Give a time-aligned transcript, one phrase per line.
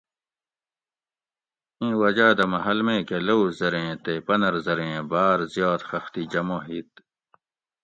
[1.81, 6.91] ایں وجہ دہ محل میکہ لوؤ زریں تے پنر زریں باۤر زیات خختی جمع ہِیت